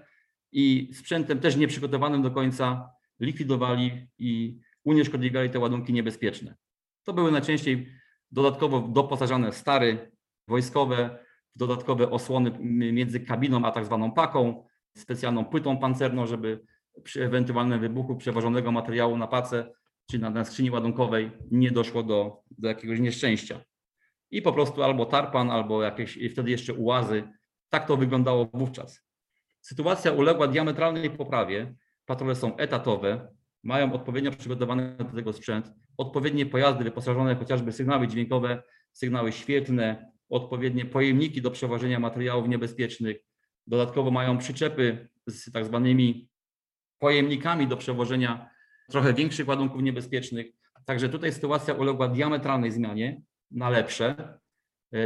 i 0.52 0.90
sprzętem 0.94 1.40
też 1.40 1.56
nieprzygotowanym 1.56 2.22
do 2.22 2.32
końca 2.32 2.90
likwidowali 3.20 4.08
i 4.18 4.60
unieszkodliwiali 4.84 5.50
te 5.50 5.60
ładunki 5.60 5.94
niebezpieczne. 5.94 6.56
To 7.04 7.14
były 7.14 7.32
najczęściej 7.32 7.88
dodatkowo 8.32 8.80
doposażane 8.80 9.54
stary 9.54 10.12
wojskowe, 10.48 11.20
dodatkowe 11.56 12.10
osłony 12.10 12.52
między 12.94 13.20
kabiną 13.20 13.66
a 13.66 13.72
tak 13.72 13.86
zwaną 13.86 14.12
paką, 14.12 14.64
specjalną 14.98 15.46
płytą 15.46 15.78
pancerną, 15.78 16.26
żeby 16.26 16.60
przy 17.04 17.24
ewentualnym 17.24 17.80
wybuchu 17.80 18.16
przewożonego 18.16 18.72
materiału 18.72 19.18
na 19.18 19.28
pacę 19.28 19.72
czy 20.12 20.20
na, 20.20 20.30
na 20.30 20.46
skrzyni 20.46 20.72
ładunkowej 20.72 21.32
nie 21.52 21.72
doszło 21.72 22.04
do, 22.04 22.44
do 22.58 22.68
jakiegoś 22.68 23.00
nieszczęścia. 23.00 23.62
I 24.32 24.42
po 24.42 24.54
prostu 24.54 24.84
albo 24.84 25.06
tarpan, 25.06 25.52
albo 25.52 25.84
jakieś 25.84 26.20
wtedy 26.32 26.52
jeszcze 26.52 26.74
ułazy. 26.74 27.24
Tak 27.70 27.88
to 27.88 27.98
wyglądało 27.98 28.50
wówczas. 28.54 29.02
Sytuacja 29.62 30.12
uległa 30.12 30.48
diametralnej 30.48 31.10
poprawie. 31.10 31.76
Patrole 32.06 32.36
są 32.36 32.58
etatowe, 32.58 33.28
mają 33.64 33.94
odpowiednio 33.94 34.32
przygotowany 34.32 34.96
do 34.98 35.06
tego 35.06 35.34
sprzęt, 35.34 35.72
odpowiednie 35.98 36.46
pojazdy 36.46 36.84
wyposażone 36.84 37.36
chociażby 37.36 37.72
sygnały 37.72 38.08
dźwiękowe, 38.08 38.64
sygnały 38.94 39.32
świetlne, 39.32 40.11
odpowiednie 40.32 40.86
pojemniki 40.86 41.42
do 41.42 41.52
przewożenia 41.52 42.00
materiałów 42.00 42.48
niebezpiecznych. 42.48 43.18
Dodatkowo 43.68 44.12
mają 44.12 44.38
przyczepy 44.38 45.10
z 45.28 45.52
tak 45.52 45.66
zwanymi 45.66 46.30
pojemnikami 47.00 47.68
do 47.68 47.78
przewożenia 47.78 48.50
trochę 48.90 49.14
większych 49.14 49.48
ładunków 49.48 49.82
niebezpiecznych. 49.82 50.48
Także 50.86 51.10
tutaj 51.10 51.34
sytuacja 51.34 51.74
uległa 51.74 52.08
diametralnej 52.08 52.72
zmianie 52.72 53.22
na 53.52 53.70
lepsze. 53.70 54.40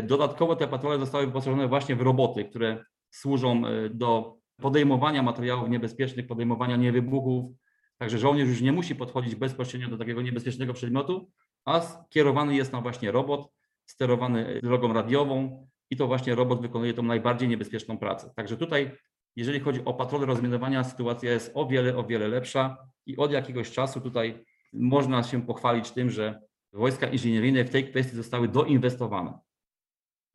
Dodatkowo 0.03 0.55
te 0.55 0.67
patrole 0.67 0.99
zostały 0.99 1.25
wyposażone 1.25 1.67
właśnie 1.67 1.95
w 1.95 2.01
roboty, 2.01 2.45
które 2.45 2.85
służą 3.09 3.67
e, 3.67 3.89
do 3.89 4.37
podejmowania 4.61 5.23
materiałów 5.23 5.69
niebezpiecznych, 5.69 6.27
podejmowania 6.27 6.75
niewybuchów. 6.75 7.51
Także 7.97 8.17
żołnierz 8.17 8.49
już 8.49 8.61
nie 8.61 8.71
musi 8.71 8.95
podchodzić 8.95 9.35
bezpośrednio 9.35 9.89
do 9.89 9.97
takiego 9.97 10.21
niebezpiecznego 10.21 10.73
przedmiotu, 10.73 11.31
a 11.65 11.81
skierowany 11.81 12.55
jest 12.55 12.73
na 12.73 12.81
właśnie 12.81 13.11
robot, 13.11 13.54
sterowany 13.85 14.59
drogą 14.63 14.93
radiową 14.93 15.67
i 15.89 15.95
to 15.95 16.07
właśnie 16.07 16.35
robot 16.35 16.61
wykonuje 16.61 16.93
tą 16.93 17.03
najbardziej 17.03 17.49
niebezpieczną 17.49 17.97
pracę. 17.97 18.33
Także 18.35 18.57
tutaj, 18.57 18.91
jeżeli 19.35 19.59
chodzi 19.59 19.85
o 19.85 19.93
patrole 19.93 20.25
rozminowania, 20.25 20.83
sytuacja 20.83 21.31
jest 21.31 21.51
o 21.53 21.67
wiele, 21.67 21.97
o 21.97 22.03
wiele 22.03 22.27
lepsza 22.27 22.77
i 23.05 23.17
od 23.17 23.31
jakiegoś 23.31 23.71
czasu 23.71 24.01
tutaj 24.01 24.45
można 24.73 25.23
się 25.23 25.41
pochwalić 25.41 25.91
tym, 25.91 26.09
że 26.09 26.41
wojska 26.73 27.07
inżynieryjne 27.07 27.65
w 27.65 27.69
tej 27.69 27.89
kwestii 27.89 28.15
zostały 28.15 28.47
doinwestowane. 28.47 29.39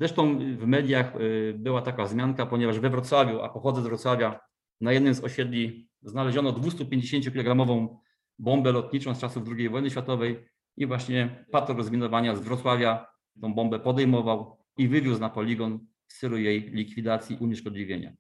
Zresztą 0.00 0.38
w 0.38 0.66
mediach 0.66 1.16
y, 1.16 1.54
była 1.58 1.82
taka 1.82 2.04
wzmianka, 2.04 2.46
ponieważ 2.46 2.78
we 2.78 2.90
Wrocławiu, 2.90 3.40
a 3.40 3.48
pochodzę 3.48 3.82
z 3.82 3.84
Wrocławia, 3.84 4.40
na 4.80 4.92
jednym 4.92 5.14
z 5.14 5.24
osiedli 5.24 5.88
znaleziono 6.02 6.52
250-kilogramową 6.52 7.96
bombę 8.38 8.72
lotniczą 8.72 9.14
z 9.14 9.20
czasów 9.20 9.42
II 9.56 9.68
wojny 9.68 9.90
światowej 9.90 10.44
i 10.76 10.86
właśnie 10.86 11.44
patrol 11.50 11.76
rozminowania 11.76 12.36
z 12.36 12.40
Wrocławia 12.40 13.09
tą 13.40 13.54
bombę 13.54 13.80
podejmował 13.80 14.56
i 14.76 14.88
wywiózł 14.88 15.20
na 15.20 15.30
poligon 15.30 15.78
w 16.06 16.18
celu 16.18 16.38
jej 16.38 16.60
likwidacji 16.60 17.36
unieszkodliwienia. 17.40 18.12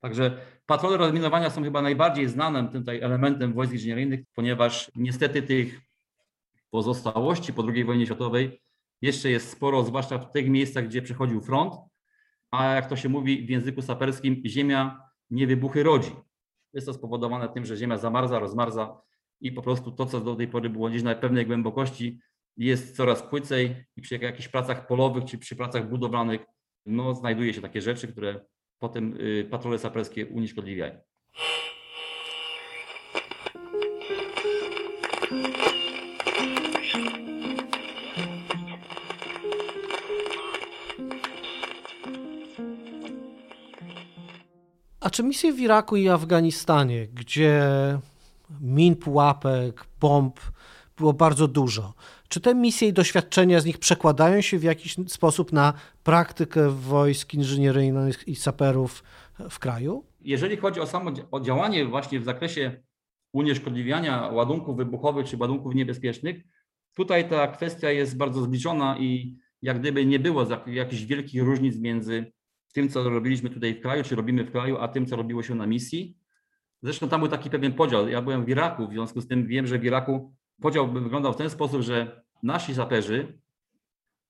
Także 0.00 0.38
patrole 0.66 0.96
rozminowania 0.96 1.50
są 1.50 1.62
chyba 1.62 1.82
najbardziej 1.82 2.28
znanym 2.28 2.68
tutaj 2.68 3.00
elementem 3.00 3.52
wojsk 3.52 3.72
inżynieryjnych, 3.72 4.20
ponieważ 4.34 4.90
niestety 4.96 5.42
tych 5.42 5.80
pozostałości 6.70 7.52
po 7.52 7.64
II 7.68 7.84
wojnie 7.84 8.06
światowej 8.06 8.60
jeszcze 9.02 9.30
jest 9.30 9.50
sporo, 9.50 9.84
zwłaszcza 9.84 10.18
w 10.18 10.32
tych 10.32 10.48
miejscach, 10.48 10.84
gdzie 10.84 11.02
przechodził 11.02 11.40
front, 11.40 11.74
a 12.50 12.74
jak 12.74 12.88
to 12.88 12.96
się 12.96 13.08
mówi 13.08 13.46
w 13.46 13.50
języku 13.50 13.82
saperskim, 13.82 14.42
ziemia 14.46 15.00
nie 15.30 15.46
wybuchy 15.46 15.82
rodzi. 15.82 16.10
Jest 16.72 16.86
to 16.86 16.94
spowodowane 16.94 17.48
tym, 17.48 17.64
że 17.64 17.76
ziemia 17.76 17.98
zamarza, 17.98 18.38
rozmarza 18.38 19.00
i 19.40 19.52
po 19.52 19.62
prostu 19.62 19.92
to, 19.92 20.06
co 20.06 20.20
do 20.20 20.36
tej 20.36 20.48
pory 20.48 20.70
było 20.70 20.88
gdzieś 20.88 21.02
na 21.02 21.14
pewnej 21.14 21.46
głębokości, 21.46 22.20
jest 22.56 22.96
coraz 22.96 23.22
płycej 23.22 23.84
i 23.96 24.02
przy 24.02 24.16
jakichś 24.16 24.48
pracach 24.48 24.86
polowych 24.86 25.24
czy 25.24 25.38
przy 25.38 25.56
pracach 25.56 25.88
budowlanych 25.88 26.40
no, 26.86 27.14
znajduje 27.14 27.54
się 27.54 27.60
takie 27.60 27.80
rzeczy, 27.80 28.08
które 28.08 28.40
potem 28.78 29.16
y, 29.20 29.48
patrole 29.50 29.78
saperskie 29.78 30.26
unieszkodliwiają. 30.26 30.98
A 45.00 45.10
czy 45.10 45.22
misje 45.22 45.52
w 45.52 45.60
Iraku 45.60 45.96
i 45.96 46.08
Afganistanie, 46.08 47.06
gdzie 47.06 47.62
min, 48.60 48.96
pułapek, 48.96 49.84
bomb 50.00 50.40
było 50.96 51.12
bardzo 51.12 51.48
dużo, 51.48 51.94
czy 52.34 52.40
te 52.40 52.54
misje 52.54 52.88
i 52.88 52.92
doświadczenia 52.92 53.60
z 53.60 53.64
nich 53.64 53.78
przekładają 53.78 54.40
się 54.40 54.58
w 54.58 54.62
jakiś 54.62 54.96
sposób 55.06 55.52
na 55.52 55.72
praktykę 56.02 56.70
wojsk 56.70 57.34
inżynieryjnych 57.34 58.28
i 58.28 58.36
saperów 58.36 59.04
w 59.50 59.58
kraju? 59.58 60.04
Jeżeli 60.20 60.56
chodzi 60.56 60.80
o 60.80 60.86
samo 60.86 61.10
o 61.30 61.40
działanie 61.40 61.86
właśnie 61.86 62.20
w 62.20 62.24
zakresie 62.24 62.82
unieszkodliwiania 63.32 64.28
ładunków 64.28 64.76
wybuchowych 64.76 65.26
czy 65.26 65.36
ładunków 65.36 65.74
niebezpiecznych, 65.74 66.36
tutaj 66.94 67.28
ta 67.28 67.46
kwestia 67.46 67.90
jest 67.90 68.16
bardzo 68.16 68.42
zbliżona 68.42 68.98
i 68.98 69.38
jak 69.62 69.80
gdyby 69.80 70.06
nie 70.06 70.18
było 70.18 70.46
jakichś 70.66 71.02
wielkich 71.02 71.42
różnic 71.42 71.78
między 71.78 72.32
tym, 72.72 72.88
co 72.88 73.10
robiliśmy 73.10 73.50
tutaj 73.50 73.74
w 73.74 73.80
kraju, 73.80 74.04
czy 74.04 74.16
robimy 74.16 74.44
w 74.44 74.50
kraju, 74.50 74.76
a 74.78 74.88
tym, 74.88 75.06
co 75.06 75.16
robiło 75.16 75.42
się 75.42 75.54
na 75.54 75.66
misji. 75.66 76.16
Zresztą 76.82 77.08
tam 77.08 77.20
był 77.20 77.28
taki 77.28 77.50
pewien 77.50 77.72
podział. 77.72 78.08
Ja 78.08 78.22
byłem 78.22 78.44
w 78.44 78.48
Iraku, 78.48 78.88
w 78.88 78.92
związku 78.92 79.20
z 79.20 79.26
tym 79.26 79.46
wiem, 79.46 79.66
że 79.66 79.78
w 79.78 79.84
Iraku 79.84 80.34
podział 80.60 80.92
wyglądał 80.92 81.32
w 81.32 81.36
ten 81.36 81.50
sposób, 81.50 81.82
że 81.82 82.23
nasi 82.42 82.74
saperzy 82.74 83.38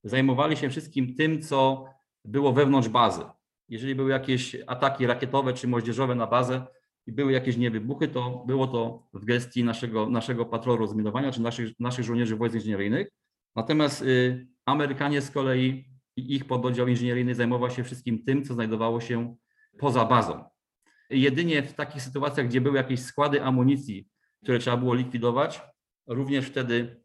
zajmowali 0.04 0.56
się 0.56 0.70
wszystkim 0.70 1.14
tym, 1.14 1.42
co 1.42 1.84
było 2.24 2.52
wewnątrz 2.52 2.88
bazy. 2.88 3.22
Jeżeli 3.68 3.94
były 3.94 4.10
jakieś 4.10 4.56
ataki 4.66 5.06
rakietowe 5.06 5.52
czy 5.52 5.68
moździerzowe 5.68 6.14
na 6.14 6.26
bazę 6.26 6.66
i 7.06 7.12
były 7.12 7.32
jakieś 7.32 7.56
niewybuchy, 7.56 8.08
to 8.08 8.44
było 8.46 8.66
to 8.66 9.06
w 9.12 9.24
gestii 9.24 9.64
naszego, 9.64 10.10
naszego 10.10 10.46
patrolu 10.46 10.78
rozminowania 10.78 11.32
czy 11.32 11.42
naszych, 11.42 11.80
naszych 11.80 12.04
żołnierzy 12.04 12.36
wojsk 12.36 12.54
inżynieryjnych. 12.54 13.08
Natomiast 13.56 14.02
y, 14.02 14.46
Amerykanie 14.66 15.20
z 15.20 15.30
kolei 15.30 15.84
i 16.16 16.34
ich 16.34 16.44
pododdział 16.44 16.88
inżynieryjny 16.88 17.34
zajmował 17.34 17.70
się 17.70 17.84
wszystkim 17.84 18.24
tym, 18.24 18.44
co 18.44 18.54
znajdowało 18.54 19.00
się 19.00 19.36
poza 19.78 20.04
bazą. 20.04 20.44
Jedynie 21.10 21.62
w 21.62 21.72
takich 21.72 22.02
sytuacjach, 22.02 22.48
gdzie 22.48 22.60
były 22.60 22.76
jakieś 22.76 23.00
składy 23.00 23.42
amunicji, 23.42 24.08
które 24.42 24.58
trzeba 24.58 24.76
było 24.76 24.94
likwidować, 24.94 25.62
również 26.06 26.46
wtedy 26.46 27.03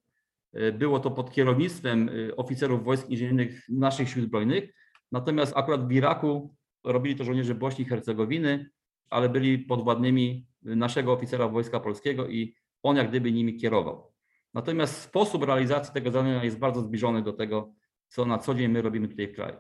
było 0.73 0.99
to 0.99 1.11
pod 1.11 1.31
kierownictwem 1.31 2.09
e, 2.29 2.35
oficerów 2.35 2.83
wojsk 2.83 3.09
inżynieryjnych 3.09 3.69
naszych 3.69 4.09
sił 4.09 4.23
zbrojnych. 4.23 4.73
Natomiast 5.11 5.57
akurat 5.57 5.87
w 5.87 5.91
Iraku 5.91 6.55
robili 6.83 7.15
to 7.15 7.23
żołnierze 7.23 7.55
Bośni 7.55 7.85
i 7.85 7.87
Hercegowiny, 7.87 8.69
ale 9.09 9.29
byli 9.29 9.59
podwładnymi 9.59 10.47
naszego 10.61 11.13
oficera 11.13 11.47
Wojska 11.47 11.79
Polskiego 11.79 12.27
i 12.27 12.55
on 12.83 12.97
jak 12.97 13.09
gdyby 13.09 13.31
nimi 13.31 13.57
kierował. 13.57 14.11
Natomiast 14.53 15.01
sposób 15.01 15.43
realizacji 15.43 15.93
tego 15.93 16.11
zadania 16.11 16.43
jest 16.43 16.57
bardzo 16.57 16.81
zbliżony 16.81 17.21
do 17.21 17.33
tego, 17.33 17.73
co 18.07 18.25
na 18.25 18.37
co 18.37 18.53
dzień 18.53 18.67
my 18.67 18.81
robimy 18.81 19.07
tutaj 19.07 19.27
w 19.27 19.35
kraju. 19.35 19.55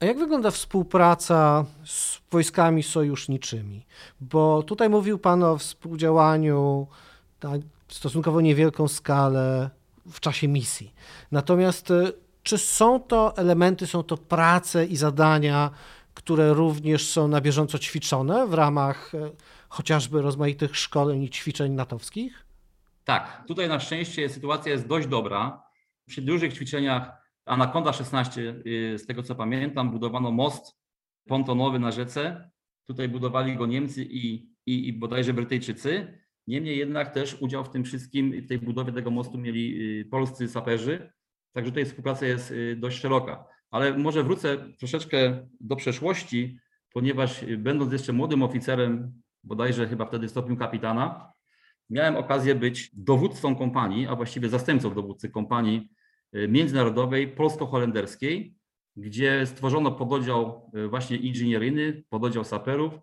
A 0.00 0.04
jak 0.04 0.18
wygląda 0.18 0.50
współpraca 0.50 1.64
z 1.84 2.20
wojskami 2.30 2.82
sojuszniczymi? 2.82 3.86
Bo 4.20 4.62
tutaj 4.62 4.88
mówił 4.88 5.18
Pan 5.18 5.42
o 5.42 5.58
współdziałaniu 5.58 6.86
na 7.42 7.52
stosunkowo 7.88 8.40
niewielką 8.40 8.88
skalę 8.88 9.70
w 10.10 10.20
czasie 10.20 10.48
misji. 10.48 10.94
Natomiast 11.32 11.90
y, 11.90 12.12
czy 12.42 12.58
są 12.58 13.00
to 13.00 13.36
elementy, 13.36 13.86
są 13.86 14.02
to 14.02 14.16
prace 14.16 14.86
i 14.86 14.96
zadania, 14.96 15.70
które 16.14 16.54
również 16.54 17.08
są 17.08 17.28
na 17.28 17.40
bieżąco 17.40 17.78
ćwiczone 17.78 18.46
w 18.46 18.54
ramach 18.54 19.14
y, 19.14 19.30
chociażby 19.68 20.22
rozmaitych 20.22 20.76
szkoleń 20.76 21.22
i 21.22 21.30
ćwiczeń 21.30 21.72
natowskich? 21.72 22.46
Tak, 23.04 23.44
tutaj 23.46 23.68
na 23.68 23.80
szczęście 23.80 24.28
sytuacja 24.28 24.72
jest 24.72 24.86
dość 24.86 25.06
dobra. 25.06 25.62
Przy 26.06 26.22
dużych 26.22 26.54
ćwiczeniach 26.54 27.26
Anaconda 27.44 27.92
16, 27.92 28.40
y, 28.66 28.98
z 28.98 29.06
tego 29.06 29.22
co 29.22 29.34
pamiętam, 29.34 29.90
budowano 29.90 30.30
most 30.30 30.76
pontonowy 31.28 31.78
na 31.78 31.90
rzece. 31.92 32.50
Tutaj 32.86 33.08
budowali 33.08 33.56
go 33.56 33.66
Niemcy 33.66 34.04
i, 34.04 34.34
i, 34.66 34.88
i 34.88 34.92
bodajże 34.92 35.34
Brytyjczycy. 35.34 36.18
Niemniej 36.46 36.78
jednak 36.78 37.14
też 37.14 37.36
udział 37.40 37.64
w 37.64 37.70
tym 37.70 37.84
wszystkim, 37.84 38.42
w 38.42 38.48
tej 38.48 38.58
budowie 38.58 38.92
tego 38.92 39.10
mostu 39.10 39.38
mieli 39.38 40.00
y, 40.00 40.04
polscy 40.04 40.48
saperzy. 40.48 41.12
Także 41.52 41.70
tutaj 41.70 41.84
współpraca 41.84 42.26
jest 42.26 42.50
y, 42.50 42.76
dość 42.76 42.98
szeroka. 42.98 43.44
Ale 43.70 43.98
może 43.98 44.22
wrócę 44.22 44.56
troszeczkę 44.78 45.48
do 45.60 45.76
przeszłości, 45.76 46.58
ponieważ 46.92 47.44
będąc 47.58 47.92
jeszcze 47.92 48.12
młodym 48.12 48.42
oficerem, 48.42 49.22
bodajże 49.44 49.88
chyba 49.88 50.06
wtedy 50.06 50.28
w 50.28 50.30
stopniu 50.30 50.56
kapitana, 50.56 51.32
miałem 51.90 52.16
okazję 52.16 52.54
być 52.54 52.90
dowódcą 52.92 53.56
kompanii, 53.56 54.06
a 54.06 54.16
właściwie 54.16 54.48
zastępcą 54.48 54.94
dowódcy 54.94 55.30
kompanii 55.30 55.88
Y, 56.34 56.48
międzynarodowej 56.48 57.28
polsko-holenderskiej, 57.28 58.54
gdzie 58.96 59.46
stworzono 59.46 59.92
pododdział 59.92 60.70
y, 60.76 60.88
właśnie 60.88 61.16
inżynieryjny, 61.16 62.04
pododdział 62.08 62.44
saperów, 62.44 62.94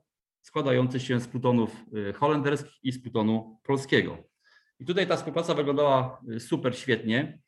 składający 0.44 1.00
się 1.00 1.20
z 1.20 1.28
plutonów 1.28 1.86
y, 2.10 2.14
holenderskich 2.14 2.80
i 2.84 2.92
z 2.92 3.02
plutonu 3.02 3.60
polskiego. 3.64 4.18
I 4.80 4.86
tutaj 4.86 5.08
ta 5.08 5.16
współpraca 5.16 5.54
wyglądała 5.54 6.22
super 6.40 6.78
świetnie, 6.78 7.40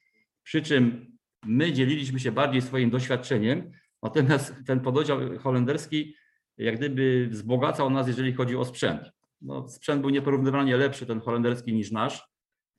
przy 0.44 0.62
czym 0.62 1.12
my 1.46 1.74
dzieliliśmy 1.74 2.20
się 2.20 2.32
bardziej 2.32 2.62
swoim 2.62 2.90
doświadczeniem, 2.90 3.72
natomiast 4.04 4.56
ten 4.66 4.80
pododdział 4.80 5.20
holenderski 5.40 6.16
jak 6.58 6.78
gdyby 6.78 7.28
wzbogacał 7.32 7.90
nas, 7.90 8.08
jeżeli 8.08 8.34
chodzi 8.34 8.56
o 8.56 8.66
sprzęt. 8.66 9.12
No, 9.42 9.68
sprzęt 9.68 10.02
był 10.02 10.10
nieporównywalnie 10.10 10.78
lepszy, 10.78 11.06
ten 11.06 11.20
holenderski, 11.20 11.74
niż 11.74 11.92
nasz. 11.92 12.28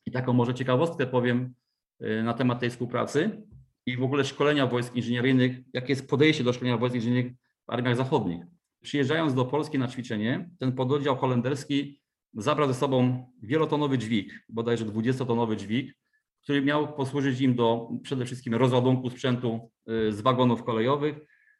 I 0.06 0.10
taką 0.10 0.32
może 0.32 0.54
ciekawostkę 0.54 1.06
powiem, 1.06 1.54
Y, 2.02 2.22
na 2.22 2.34
temat 2.34 2.60
tej 2.60 2.70
współpracy 2.70 3.42
i 3.86 3.96
w 3.96 4.02
ogóle 4.02 4.24
szkolenia 4.24 4.66
wojsk 4.66 4.94
inżynieryjnych, 4.94 5.58
jakie 5.72 5.88
jest 5.88 6.08
podejście 6.08 6.44
do 6.44 6.52
szkolenia 6.52 6.76
wojsk 6.76 6.94
inżynieryjnych 6.94 7.38
w 7.66 7.70
armiach 7.70 7.96
zachodnich. 7.96 8.44
Przyjeżdżając 8.86 9.34
do 9.34 9.44
Polski 9.44 9.78
na 9.78 9.88
ćwiczenie, 9.88 10.50
ten 10.58 10.72
pododdział 10.72 11.16
holenderski 11.16 12.00
zabrał 12.34 12.68
ze 12.68 12.74
sobą 12.74 13.26
wielotonowy 13.42 13.98
dźwig, 13.98 14.44
bodajże 14.48 14.84
20-tonowy 14.84 15.56
dźwig, 15.56 15.94
który 16.42 16.62
miał 16.62 16.94
posłużyć 16.94 17.40
im 17.40 17.54
do 17.54 17.88
przede 18.02 18.24
wszystkim 18.24 18.54
rozładunku 18.54 19.10
sprzętu 19.10 19.70
y, 19.88 20.12
z 20.12 20.20
wagonów 20.20 20.64
kolejowych 20.64 21.16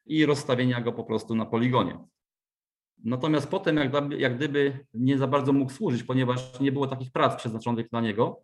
i 0.07 0.27
rozstawienia 0.27 0.81
go 0.81 0.93
po 0.93 1.05
prostu 1.05 1.35
na 1.35 1.47
poligonie. 1.47 1.99
Natomiast 3.05 3.49
potem 3.49 3.77
jak, 3.77 3.93
jak 4.19 4.37
gdyby 4.37 4.87
nie 4.95 5.19
za 5.19 5.27
bardzo 5.27 5.53
mógł 5.53 5.73
służyć, 5.73 6.03
ponieważ 6.03 6.61
nie 6.61 6.73
było 6.73 6.87
takich 6.87 7.13
prac 7.13 7.37
przeznaczonych 7.37 7.89
dla 7.89 8.01
niego, 8.01 8.43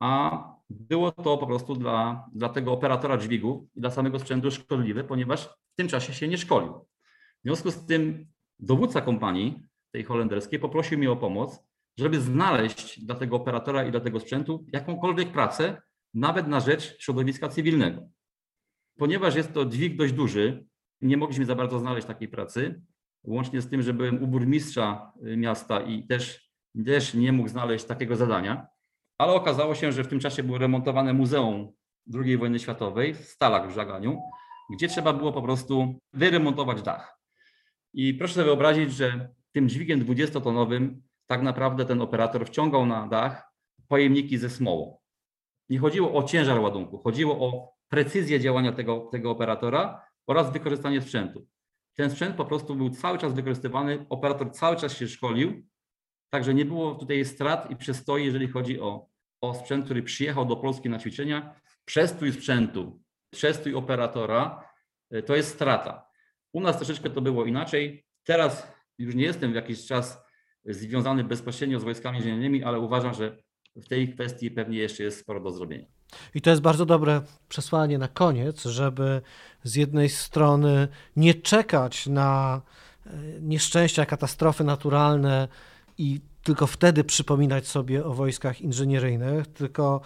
a 0.00 0.42
było 0.70 1.12
to 1.12 1.38
po 1.38 1.46
prostu 1.46 1.74
dla, 1.74 2.28
dla 2.34 2.48
tego 2.48 2.72
operatora 2.72 3.18
dźwigów 3.18 3.62
i 3.74 3.80
dla 3.80 3.90
samego 3.90 4.18
sprzętu 4.18 4.50
szkodliwe, 4.50 5.04
ponieważ 5.04 5.44
w 5.46 5.76
tym 5.76 5.88
czasie 5.88 6.14
się 6.14 6.28
nie 6.28 6.38
szkolił. 6.38 6.90
W 7.40 7.42
związku 7.44 7.70
z 7.70 7.86
tym 7.86 8.26
dowódca 8.58 9.00
kompanii, 9.00 9.62
tej 9.92 10.04
holenderskiej, 10.04 10.58
poprosił 10.58 10.98
mnie 10.98 11.10
o 11.10 11.16
pomoc, 11.16 11.58
żeby 11.98 12.20
znaleźć 12.20 13.04
dla 13.04 13.14
tego 13.14 13.36
operatora 13.36 13.84
i 13.84 13.90
dla 13.90 14.00
tego 14.00 14.20
sprzętu 14.20 14.66
jakąkolwiek 14.72 15.32
pracę, 15.32 15.82
nawet 16.14 16.46
na 16.48 16.60
rzecz 16.60 16.96
środowiska 16.98 17.48
cywilnego. 17.48 18.08
Ponieważ 18.98 19.34
jest 19.34 19.52
to 19.52 19.64
dźwig 19.64 19.96
dość 19.96 20.12
duży, 20.12 20.66
nie 21.00 21.16
mogliśmy 21.16 21.44
za 21.44 21.54
bardzo 21.54 21.78
znaleźć 21.78 22.06
takiej 22.06 22.28
pracy, 22.28 22.82
łącznie 23.24 23.60
z 23.60 23.68
tym, 23.68 23.82
że 23.82 23.94
byłem 23.94 24.22
u 24.22 24.26
burmistrza 24.26 25.12
miasta 25.36 25.80
i 25.80 26.06
też, 26.06 26.50
też 26.86 27.14
nie 27.14 27.32
mógł 27.32 27.48
znaleźć 27.48 27.84
takiego 27.84 28.16
zadania 28.16 28.66
ale 29.20 29.32
okazało 29.32 29.74
się, 29.74 29.92
że 29.92 30.04
w 30.04 30.08
tym 30.08 30.20
czasie 30.20 30.42
było 30.42 30.58
remontowane 30.58 31.12
Muzeum 31.12 31.72
II 32.14 32.36
wojny 32.36 32.58
światowej 32.58 33.14
w 33.14 33.24
Stalach 33.24 33.68
w 33.68 33.74
Żaganiu, 33.74 34.20
gdzie 34.72 34.88
trzeba 34.88 35.12
było 35.12 35.32
po 35.32 35.42
prostu 35.42 35.94
wyremontować 36.12 36.82
dach. 36.82 37.19
I 37.92 38.14
proszę 38.14 38.34
sobie 38.34 38.44
wyobrazić, 38.44 38.92
że 38.92 39.28
tym 39.52 39.68
dźwigiem 39.68 40.04
20-tonowym 40.04 41.00
tak 41.26 41.42
naprawdę 41.42 41.84
ten 41.84 42.02
operator 42.02 42.46
wciągał 42.46 42.86
na 42.86 43.08
dach 43.08 43.52
pojemniki 43.88 44.38
ze 44.38 44.50
smołą. 44.50 44.98
Nie 45.68 45.78
chodziło 45.78 46.14
o 46.14 46.22
ciężar 46.22 46.60
ładunku, 46.60 46.98
chodziło 46.98 47.48
o 47.48 47.74
precyzję 47.88 48.40
działania 48.40 48.72
tego, 48.72 49.08
tego 49.12 49.30
operatora 49.30 50.04
oraz 50.26 50.52
wykorzystanie 50.52 51.02
sprzętu. 51.02 51.46
Ten 51.94 52.10
sprzęt 52.10 52.36
po 52.36 52.44
prostu 52.44 52.74
był 52.74 52.90
cały 52.90 53.18
czas 53.18 53.32
wykorzystywany, 53.32 54.06
operator 54.08 54.52
cały 54.52 54.76
czas 54.76 54.96
się 54.96 55.08
szkolił, 55.08 55.66
także 56.30 56.54
nie 56.54 56.64
było 56.64 56.94
tutaj 56.94 57.24
strat 57.24 57.70
i 57.70 57.76
przestoi, 57.76 58.24
jeżeli 58.24 58.48
chodzi 58.48 58.80
o 58.80 59.10
o 59.40 59.54
sprzęt, 59.54 59.84
który 59.84 60.02
przyjechał 60.02 60.46
do 60.46 60.56
Polski 60.56 60.90
na 60.90 60.98
ćwiczenia, 60.98 61.54
przestój 61.84 62.32
sprzętu, 62.32 63.02
przestój 63.30 63.74
operatora, 63.74 64.68
e, 65.10 65.22
to 65.22 65.36
jest 65.36 65.54
strata. 65.54 66.09
U 66.52 66.60
nas 66.60 66.76
troszeczkę 66.76 67.10
to 67.10 67.20
było 67.20 67.44
inaczej. 67.44 68.04
Teraz 68.24 68.72
już 68.98 69.14
nie 69.14 69.24
jestem 69.24 69.52
w 69.52 69.54
jakiś 69.54 69.86
czas 69.86 70.22
związany 70.64 71.24
bezpośrednio 71.24 71.80
z 71.80 71.84
wojskami 71.84 72.16
inżynieryjnymi, 72.16 72.64
ale 72.64 72.78
uważam, 72.78 73.14
że 73.14 73.36
w 73.76 73.88
tej 73.88 74.14
kwestii 74.14 74.50
pewnie 74.50 74.78
jeszcze 74.78 75.02
jest 75.02 75.20
sporo 75.20 75.40
do 75.40 75.50
zrobienia. 75.50 75.86
I 76.34 76.40
to 76.40 76.50
jest 76.50 76.62
bardzo 76.62 76.86
dobre 76.86 77.22
przesłanie 77.48 77.98
na 77.98 78.08
koniec, 78.08 78.64
żeby 78.64 79.22
z 79.64 79.74
jednej 79.74 80.08
strony 80.08 80.88
nie 81.16 81.34
czekać 81.34 82.06
na 82.06 82.62
e, 83.06 83.10
nieszczęścia, 83.40 84.06
katastrofy 84.06 84.64
naturalne 84.64 85.48
i 85.98 86.20
tylko 86.42 86.66
wtedy 86.66 87.04
przypominać 87.04 87.66
sobie 87.68 88.04
o 88.04 88.14
wojskach 88.14 88.60
inżynieryjnych, 88.60 89.46
tylko 89.46 90.00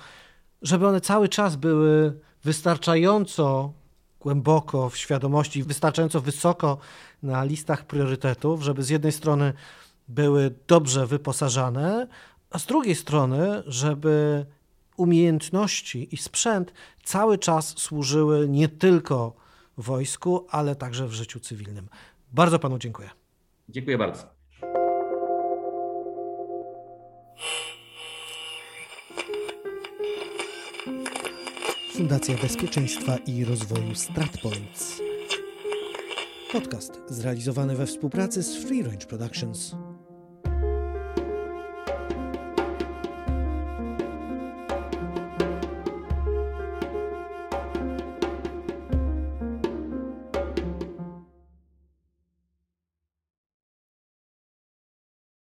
żeby 0.62 0.86
one 0.86 1.00
cały 1.00 1.28
czas 1.28 1.56
były 1.56 2.20
wystarczająco 2.44 3.72
głęboko 4.24 4.90
w 4.90 4.96
świadomości, 4.96 5.62
wystarczająco 5.62 6.20
wysoko 6.20 6.78
na 7.22 7.44
listach 7.44 7.86
priorytetów, 7.86 8.62
żeby 8.62 8.82
z 8.82 8.88
jednej 8.88 9.12
strony 9.12 9.52
były 10.08 10.54
dobrze 10.66 11.06
wyposażane, 11.06 12.08
a 12.50 12.58
z 12.58 12.66
drugiej 12.66 12.94
strony, 12.94 13.62
żeby 13.66 14.46
umiejętności 14.96 16.14
i 16.14 16.16
sprzęt 16.16 16.72
cały 17.04 17.38
czas 17.38 17.78
służyły 17.78 18.48
nie 18.48 18.68
tylko 18.68 19.36
wojsku, 19.76 20.46
ale 20.50 20.76
także 20.76 21.06
w 21.06 21.12
życiu 21.12 21.40
cywilnym. 21.40 21.88
Bardzo 22.32 22.58
panu 22.58 22.78
dziękuję. 22.78 23.10
Dziękuję 23.68 23.98
bardzo. 23.98 24.33
Fundacja 31.96 32.36
Bezpieczeństwa 32.42 33.16
i 33.16 33.44
Rozwoju 33.44 33.94
StratPoints. 33.94 35.00
Podcast 36.52 37.00
zrealizowany 37.08 37.76
we 37.76 37.86
współpracy 37.86 38.42
z 38.42 38.56
Free 38.56 38.82
Range 38.82 39.06
Productions. 39.06 39.76